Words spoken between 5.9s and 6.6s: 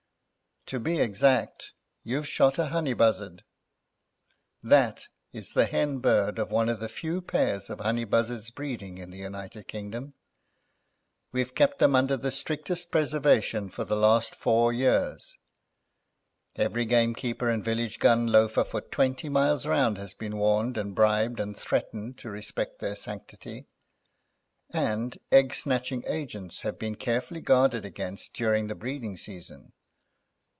bird of